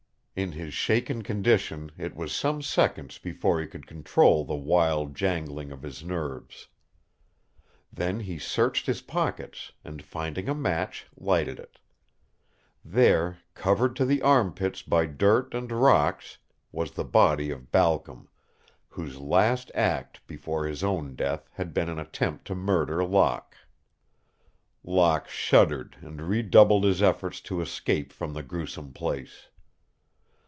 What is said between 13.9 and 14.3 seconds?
to the